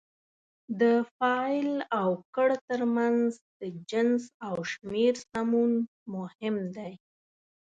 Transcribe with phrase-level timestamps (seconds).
[0.81, 0.81] د
[1.15, 3.25] فاعل او کړ ترمنځ
[3.59, 5.71] د جنس او شمېر سمون
[6.13, 6.93] مهم دی.